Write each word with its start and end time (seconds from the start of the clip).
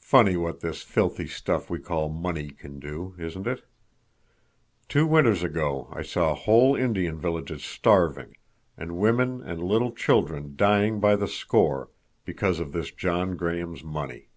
Funny 0.00 0.36
what 0.36 0.58
this 0.58 0.82
filthy 0.82 1.28
stuff 1.28 1.70
we 1.70 1.78
call 1.78 2.08
money 2.08 2.48
can 2.50 2.80
do, 2.80 3.14
isn't 3.16 3.46
it? 3.46 3.64
Two 4.88 5.06
winters 5.06 5.44
ago 5.44 5.86
I 5.94 6.02
saw 6.02 6.34
whole 6.34 6.74
Indian 6.74 7.16
villages 7.16 7.62
starving, 7.62 8.34
and 8.76 8.98
women 8.98 9.40
and 9.40 9.62
little 9.62 9.92
children 9.92 10.56
dying 10.56 10.98
by 10.98 11.14
the 11.14 11.28
score 11.28 11.90
because 12.24 12.58
of 12.58 12.72
this 12.72 12.90
John 12.90 13.36
Graham's 13.36 13.84
money. 13.84 14.30